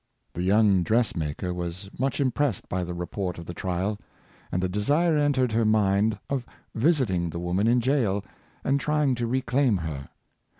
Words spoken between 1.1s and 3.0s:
maker was much im pressed by the